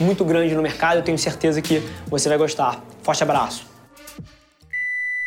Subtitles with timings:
[0.00, 0.98] muito grande no mercado.
[0.98, 2.82] Eu tenho certeza que você vai gostar.
[3.02, 3.70] Forte abraço.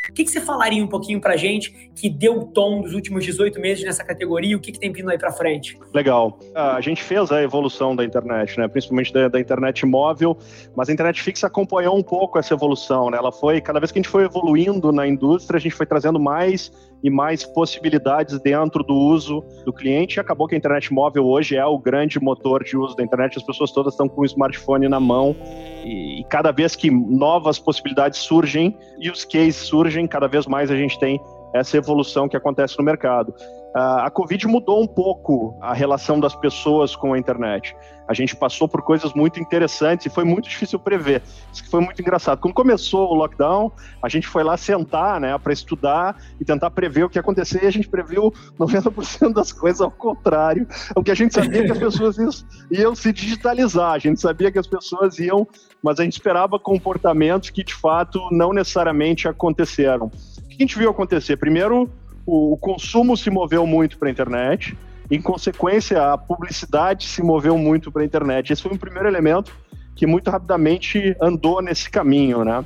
[0.10, 3.26] O que, que, você falaria um pouquinho pra gente que deu o tom dos últimos
[3.26, 5.80] 18 meses nessa categoria e o que, que tem vindo aí pra frente?
[5.92, 6.38] Legal.
[6.54, 8.68] A gente fez a evolução da internet, né?
[8.68, 10.38] principalmente da, da, internet móvel,
[10.76, 13.10] mas a internet fixa acompanhou um pouco essa evolução.
[13.10, 13.18] Né?
[13.18, 16.20] Ela foi, cada vez que a gente foi evoluindo na indústria, a gente foi trazendo
[16.20, 16.72] mais
[17.04, 20.18] e mais possibilidades dentro do uso do cliente.
[20.18, 23.38] E acabou que a internet móvel hoje é o grande motor de uso da internet.
[23.38, 25.36] As pessoas todas estão com o smartphone na mão
[25.84, 30.72] e, e cada vez que novas possibilidades surgem e os cases surgem, cada vez mais
[30.72, 31.20] a gente tem
[31.54, 33.34] essa evolução que acontece no mercado.
[33.76, 37.76] A Covid mudou um pouco a relação das pessoas com a internet.
[38.08, 41.24] A gente passou por coisas muito interessantes e foi muito difícil prever.
[41.52, 42.40] Isso foi muito engraçado.
[42.40, 47.06] Quando começou o lockdown, a gente foi lá sentar, né, para estudar e tentar prever
[47.06, 47.64] o que ia acontecer.
[47.64, 50.68] E a gente previu 90% das coisas ao contrário.
[50.96, 54.60] O que a gente sabia que as pessoas iam se digitalizar, a gente sabia que
[54.60, 55.48] as pessoas iam,
[55.82, 60.12] mas a gente esperava comportamentos que de fato não necessariamente aconteceram.
[60.54, 61.36] O que a gente viu acontecer?
[61.38, 61.90] Primeiro,
[62.26, 64.78] o, o consumo se moveu muito para a internet,
[65.10, 68.54] em consequência, a publicidade se moveu muito para a internet.
[68.54, 69.52] Esse foi um primeiro elemento
[69.96, 72.64] que muito rapidamente andou nesse caminho, né?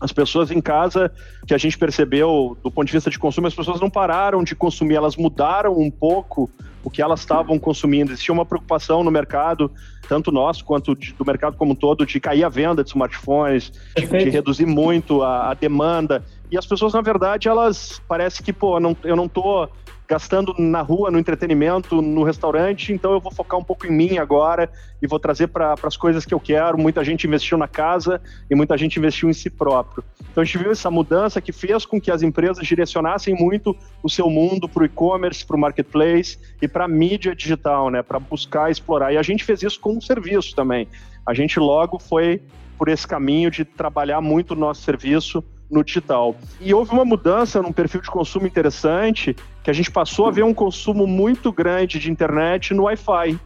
[0.00, 1.12] As pessoas em casa,
[1.46, 4.54] que a gente percebeu do ponto de vista de consumo, as pessoas não pararam de
[4.54, 6.50] consumir, elas mudaram um pouco
[6.82, 8.10] o que elas estavam consumindo.
[8.10, 9.70] Existia uma preocupação no mercado,
[10.08, 13.72] tanto nosso quanto de, do mercado como um todo, de cair a venda de smartphones,
[13.96, 16.24] de, de reduzir muito a, a demanda.
[16.52, 19.66] E as pessoas, na verdade, elas parece que, pô, não, eu não tô
[20.06, 24.18] gastando na rua, no entretenimento, no restaurante, então eu vou focar um pouco em mim
[24.18, 24.70] agora
[25.00, 26.76] e vou trazer para as coisas que eu quero.
[26.76, 28.20] Muita gente investiu na casa
[28.50, 30.04] e muita gente investiu em si próprio.
[30.30, 34.10] Então a gente viu essa mudança que fez com que as empresas direcionassem muito o
[34.10, 38.20] seu mundo para o e-commerce, para o marketplace e para a mídia digital, né, para
[38.20, 39.10] buscar explorar.
[39.14, 40.86] E a gente fez isso com um serviço também.
[41.24, 42.42] A gente logo foi
[42.76, 46.36] por esse caminho de trabalhar muito o nosso serviço no digital.
[46.60, 49.34] E houve uma mudança num perfil de consumo interessante,
[49.64, 53.40] que a gente passou a ver um consumo muito grande de internet no Wi-Fi.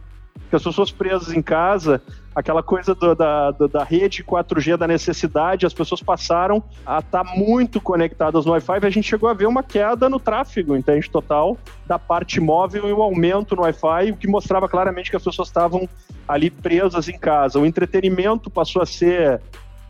[0.49, 2.01] Que as pessoas presas em casa,
[2.35, 7.35] aquela coisa do, da, da rede 4G, da necessidade, as pessoas passaram a estar tá
[7.35, 11.09] muito conectadas no Wi-Fi e a gente chegou a ver uma queda no tráfego, entende,
[11.09, 15.23] total, da parte móvel e um aumento no Wi-Fi, o que mostrava claramente que as
[15.23, 15.89] pessoas estavam
[16.27, 17.59] ali presas em casa.
[17.59, 19.41] O entretenimento passou a ser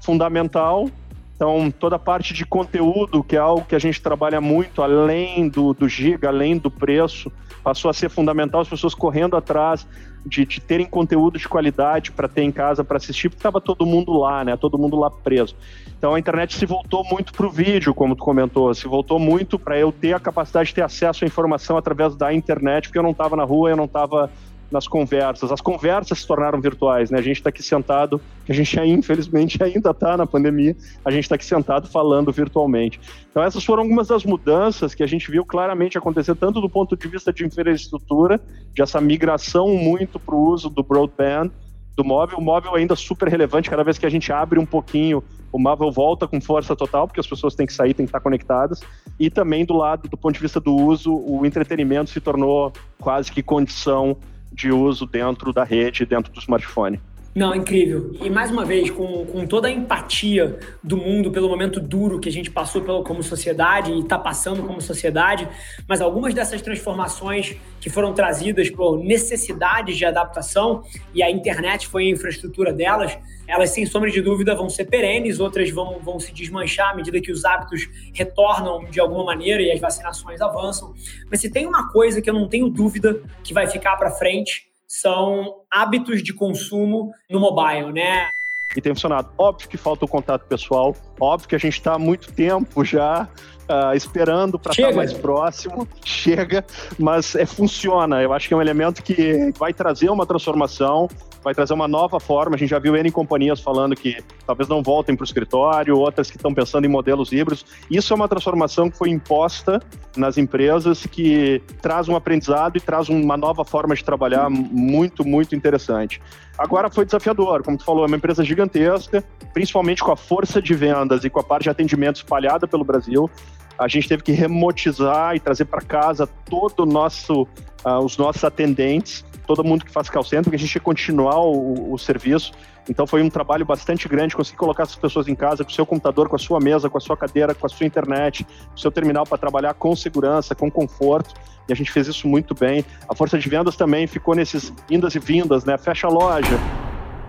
[0.02, 0.90] fundamental
[1.38, 5.48] então, toda a parte de conteúdo, que é algo que a gente trabalha muito, além
[5.48, 7.32] do, do giga, além do preço,
[7.64, 9.88] passou a ser fundamental, as pessoas correndo atrás
[10.26, 13.86] de, de terem conteúdo de qualidade para ter em casa para assistir, porque estava todo
[13.86, 14.58] mundo lá, né?
[14.58, 15.56] Todo mundo lá preso.
[15.96, 19.60] Então a internet se voltou muito para o vídeo, como tu comentou, se voltou muito
[19.60, 23.04] para eu ter a capacidade de ter acesso à informação através da internet, porque eu
[23.04, 24.30] não estava na rua, eu não estava
[24.72, 25.52] nas conversas.
[25.52, 27.20] As conversas se tornaram virtuais, né?
[27.20, 31.36] A gente está aqui sentado, a gente infelizmente ainda está na pandemia, a gente está
[31.36, 33.00] aqui sentado falando virtualmente.
[33.32, 36.96] Então essas foram algumas das mudanças que a gente viu claramente acontecer, tanto do ponto
[36.96, 38.42] de vista de infraestrutura,
[38.74, 41.52] de essa migração muito para o uso do broadband,
[41.96, 42.38] do móvel.
[42.38, 45.92] O móvel ainda super relevante, cada vez que a gente abre um pouquinho, o móvel
[45.92, 48.82] volta com força total, porque as pessoas têm que sair, têm que estar conectadas.
[49.20, 53.32] E também do lado, do ponto de vista do uso, o entretenimento se tornou quase
[53.32, 54.16] que condição
[54.52, 57.00] de uso dentro da rede, dentro do smartphone.
[57.38, 58.14] Não, incrível.
[58.20, 62.28] E mais uma vez, com, com toda a empatia do mundo pelo momento duro que
[62.28, 65.48] a gente passou pelo, como sociedade e está passando como sociedade,
[65.88, 70.82] mas algumas dessas transformações que foram trazidas por necessidades de adaptação,
[71.14, 73.16] e a internet foi a infraestrutura delas,
[73.48, 77.22] elas sem sombra de dúvida vão ser perenes, outras vão, vão se desmanchar à medida
[77.22, 80.92] que os hábitos retornam de alguma maneira e as vacinações avançam.
[81.30, 84.67] Mas se tem uma coisa que eu não tenho dúvida que vai ficar para frente,
[84.88, 88.30] são hábitos de consumo no mobile, né?
[88.76, 89.30] E tem funcionado.
[89.38, 93.28] Óbvio que falta o contato pessoal, Óbvio que a gente está há muito tempo já
[93.68, 96.66] uh, esperando para estar tá mais próximo, chega,
[96.98, 98.22] mas é, funciona.
[98.22, 101.08] Eu acho que é um elemento que vai trazer uma transformação,
[101.44, 102.56] vai trazer uma nova forma.
[102.56, 106.30] A gente já viu N companhias falando que talvez não voltem para o escritório, outras
[106.30, 107.66] que estão pensando em modelos híbridos.
[107.90, 109.82] Isso é uma transformação que foi imposta
[110.16, 115.56] nas empresas que traz um aprendizado e traz uma nova forma de trabalhar muito, muito
[115.56, 116.22] interessante.
[116.58, 119.24] Agora foi desafiador, como tu falou, é uma empresa gigantesca,
[119.54, 120.74] principalmente com a força de
[121.08, 123.30] vendas e com a parte de atendimento espalhada pelo Brasil
[123.78, 127.44] a gente teve que remotizar e trazer para casa todo nosso,
[127.86, 131.40] uh, os nossos atendentes, todo mundo que faz call center, porque a gente ia continuar
[131.40, 132.52] o, o, serviço.
[132.90, 135.86] Então foi um trabalho bastante grande conseguir colocar essas pessoas em casa com o seu
[135.86, 138.80] computador, com a sua mesa, com a sua cadeira, com a sua internet, com o
[138.80, 141.36] seu terminal para trabalhar com segurança, com conforto.
[141.70, 142.84] E a gente fez isso muito bem.
[143.08, 145.78] A força de vendas também ficou nesses indas e vindas, né?
[145.78, 146.58] Fecha a loja,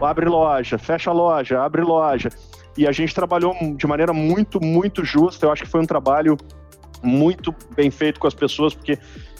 [0.01, 2.31] abre loja, fecha a loja, abre loja
[2.79, 5.45] e a gente trabalhou de maneira muito, muito justa.
[5.45, 6.37] Eu acho que foi um trabalho
[7.03, 8.97] muito bem feito com as pessoas, porque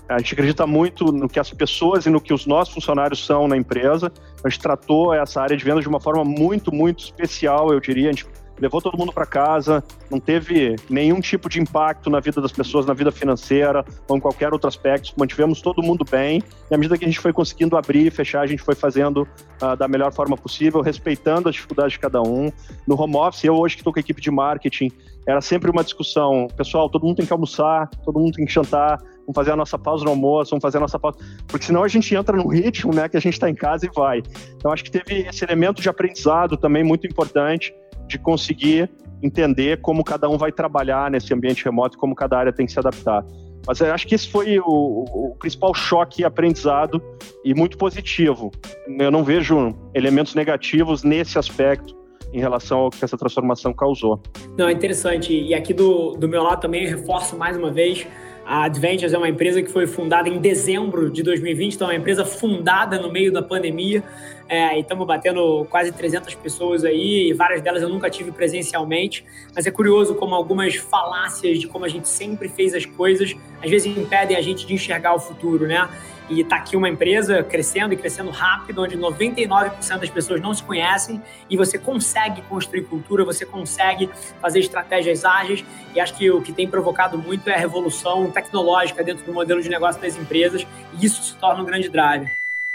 [0.09, 3.47] a gente acredita muito no que as pessoas e no que os nossos funcionários são
[3.47, 4.13] na empresa.
[4.43, 8.09] A gente tratou essa área de vendas de uma forma muito, muito especial, eu diria.
[8.09, 8.27] A gente
[8.61, 12.87] levou todo mundo para casa, não teve nenhum tipo de impacto na vida das pessoas,
[12.87, 15.13] na vida financeira ou em qualquer outro aspecto.
[15.17, 18.43] Mantivemos todo mundo bem e à medida que a gente foi conseguindo abrir e fechar,
[18.43, 19.27] a gente foi fazendo
[19.63, 22.51] uh, da melhor forma possível, respeitando as dificuldades de cada um.
[22.87, 24.91] No home office, eu hoje que estou com a equipe de marketing,
[25.27, 26.49] era sempre uma discussão.
[26.57, 29.79] Pessoal, todo mundo tem que almoçar, todo mundo tem que jantar, vamos fazer a nossa
[29.79, 31.19] pausa no almoço, vamos fazer a nossa pausa.
[31.47, 33.91] Porque senão a gente entra no ritmo né, que a gente está em casa e
[33.95, 34.23] vai.
[34.57, 37.75] Então acho que teve esse elemento de aprendizado também muito importante
[38.09, 38.91] de conseguir
[39.23, 42.79] entender como cada um vai trabalhar nesse ambiente remoto, como cada área tem que se
[42.79, 43.25] adaptar.
[43.67, 47.03] Mas eu acho que esse foi o, o, principal choque e aprendizado
[47.45, 48.51] e muito positivo.
[48.87, 51.95] Eu não vejo elementos negativos nesse aspecto
[52.33, 54.23] em relação ao que essa transformação causou.
[54.57, 55.39] Não, é interessante.
[55.39, 58.07] E aqui do, do meu lado também reforço mais uma vez
[58.49, 61.99] a Adventures é uma empresa que foi fundada em dezembro de 2020, então é uma
[61.99, 64.03] empresa fundada no meio da pandemia.
[64.49, 69.23] É, e estamos batendo quase 300 pessoas aí, e várias delas eu nunca tive presencialmente.
[69.55, 73.69] Mas é curioso como algumas falácias de como a gente sempre fez as coisas, às
[73.69, 75.87] vezes impedem a gente de enxergar o futuro, né?
[76.29, 80.63] E está aqui uma empresa crescendo e crescendo rápido, onde 99% das pessoas não se
[80.63, 84.11] conhecem e você consegue construir cultura, você consegue
[84.41, 85.65] fazer estratégias ágeis.
[85.95, 89.63] E acho que o que tem provocado muito é a revolução tecnológica dentro do modelo
[89.63, 90.67] de negócio das empresas
[90.99, 92.29] e isso se torna um grande drive.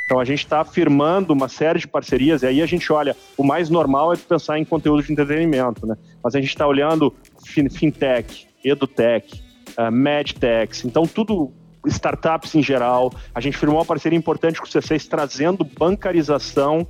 [0.05, 3.43] Então a gente está firmando uma série de parcerias e aí a gente olha, o
[3.43, 5.95] mais normal é pensar em conteúdo de entretenimento, né?
[6.21, 7.13] Mas a gente está olhando
[7.45, 9.41] fintech, edutech,
[9.77, 11.51] uh, medtechs, então tudo
[11.85, 13.11] startups em geral.
[13.33, 16.87] A gente firmou uma parceria importante com o C6 trazendo bancarização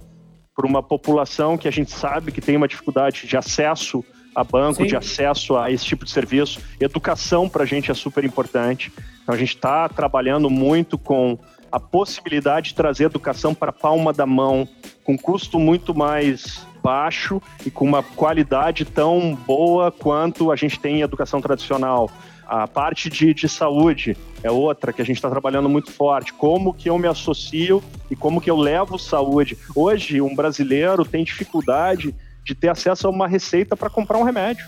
[0.55, 4.03] para uma população que a gente sabe que tem uma dificuldade de acesso
[4.35, 4.87] a banco, Sim.
[4.87, 6.59] de acesso a esse tipo de serviço.
[6.79, 8.91] Educação para a gente é super importante.
[9.21, 11.37] Então a gente está trabalhando muito com
[11.71, 14.67] a possibilidade de trazer educação para a palma da mão,
[15.03, 20.97] com custo muito mais baixo e com uma qualidade tão boa quanto a gente tem
[20.97, 22.11] em educação tradicional.
[22.45, 26.33] A parte de, de saúde é outra que a gente está trabalhando muito forte.
[26.33, 29.57] Como que eu me associo e como que eu levo saúde.
[29.75, 32.13] Hoje, um brasileiro tem dificuldade
[32.43, 34.65] de ter acesso a uma receita para comprar um remédio.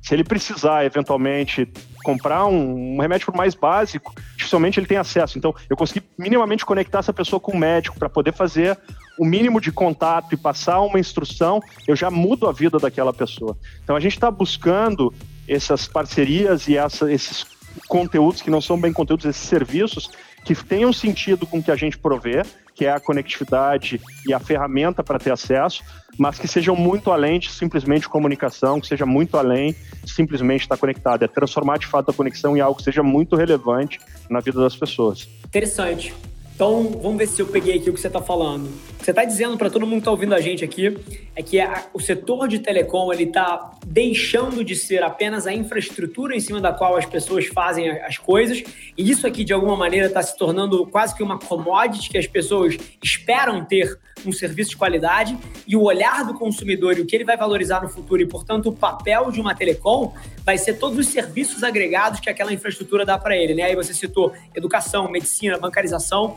[0.00, 1.68] Se ele precisar, eventualmente,
[2.02, 5.36] comprar um, um remédio mais básico, dificilmente ele tem acesso.
[5.36, 8.78] Então, eu consegui minimamente conectar essa pessoa com o médico para poder fazer
[9.18, 13.58] o mínimo de contato e passar uma instrução, eu já mudo a vida daquela pessoa.
[13.82, 15.12] Então, a gente está buscando
[15.48, 17.46] essas parcerias e essa, esses
[17.88, 20.10] conteúdos que não são bem conteúdos, esses serviços
[20.44, 22.42] que tenham sentido com o que a gente provê,
[22.74, 25.82] que é a conectividade e a ferramenta para ter acesso,
[26.16, 30.76] mas que sejam muito além de simplesmente comunicação, que seja muito além de simplesmente estar
[30.76, 31.24] conectado.
[31.24, 33.98] É transformar de fato a conexão em algo que seja muito relevante
[34.30, 35.28] na vida das pessoas.
[35.44, 36.14] Interessante.
[36.58, 38.66] Então, vamos ver se eu peguei aqui o que você está falando.
[38.66, 40.98] O que você está dizendo para todo mundo que está ouvindo a gente aqui
[41.36, 46.34] é que a, o setor de telecom ele está deixando de ser apenas a infraestrutura
[46.34, 48.60] em cima da qual as pessoas fazem as coisas,
[48.96, 52.26] e isso aqui, de alguma maneira, está se tornando quase que uma commodity que as
[52.26, 53.96] pessoas esperam ter
[54.26, 57.82] um serviço de qualidade, e o olhar do consumidor e o que ele vai valorizar
[57.82, 60.12] no futuro, e, portanto, o papel de uma telecom
[60.44, 63.54] vai ser todos os serviços agregados que aquela infraestrutura dá para ele.
[63.54, 63.62] Né?
[63.62, 66.36] Aí você citou educação, medicina, bancarização.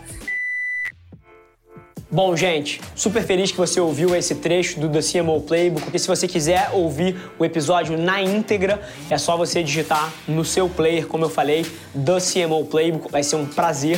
[2.13, 6.09] Bom, gente, super feliz que você ouviu esse trecho do The CMO Playbook, porque se
[6.09, 11.23] você quiser ouvir o episódio na íntegra, é só você digitar no seu player, como
[11.23, 13.97] eu falei, The CMO Playbook, vai ser um prazer